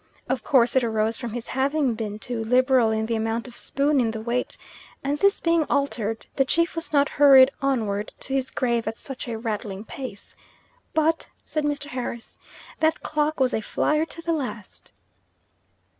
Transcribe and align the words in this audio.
Of 0.27 0.43
course 0.43 0.75
it 0.75 0.83
arose 0.83 1.17
from 1.17 1.33
his 1.33 1.49
having 1.49 1.93
been 1.93 2.17
too 2.17 2.43
liberal 2.43 2.89
in 2.89 3.05
the 3.05 3.15
amount 3.15 3.47
of 3.47 3.55
spoon 3.55 3.99
in 4.01 4.09
the 4.09 4.19
weight, 4.19 4.57
and 5.03 5.19
this 5.19 5.39
being 5.39 5.63
altered, 5.65 6.25
the 6.37 6.43
chief 6.43 6.75
was 6.75 6.91
not 6.91 7.07
hurried 7.07 7.51
onward 7.61 8.11
to 8.21 8.33
his 8.33 8.49
grave 8.49 8.87
at 8.87 8.97
such 8.97 9.27
a 9.27 9.37
rattling 9.37 9.83
pace; 9.83 10.35
"but," 10.95 11.27
said 11.45 11.65
Mr. 11.65 11.85
Harris, 11.85 12.39
"that 12.79 13.03
clock 13.03 13.39
was 13.39 13.53
a 13.53 13.61
flyer 13.61 14.05
to 14.05 14.23
the 14.23 14.33
last." 14.33 14.91